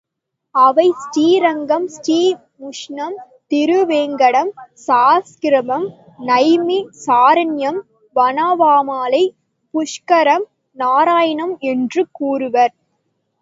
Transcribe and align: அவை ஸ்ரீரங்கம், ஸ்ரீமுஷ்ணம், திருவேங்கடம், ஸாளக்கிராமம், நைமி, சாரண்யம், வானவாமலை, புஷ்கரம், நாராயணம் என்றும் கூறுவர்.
அவை 0.55 0.85
ஸ்ரீரங்கம், 1.01 1.85
ஸ்ரீமுஷ்ணம், 1.95 3.17
திருவேங்கடம், 3.51 4.49
ஸாளக்கிராமம், 4.87 5.87
நைமி, 6.25 6.79
சாரண்யம், 7.05 7.79
வானவாமலை, 8.15 9.23
புஷ்கரம், 9.73 10.47
நாராயணம் 10.77 11.55
என்றும் 11.71 12.11
கூறுவர். 12.11 12.73